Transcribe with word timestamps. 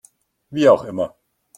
Wie 0.49 0.67
auch 0.67 0.83
immer. 0.83 1.15